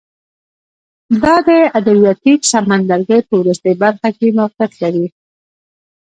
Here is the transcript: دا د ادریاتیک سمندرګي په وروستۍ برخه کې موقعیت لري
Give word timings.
دا 1.21 1.35
د 1.47 1.49
ادریاتیک 1.77 2.41
سمندرګي 2.51 3.19
په 3.27 3.33
وروستۍ 3.41 3.73
برخه 3.83 4.09
کې 4.17 4.27
موقعیت 4.39 4.71
لري 4.83 5.07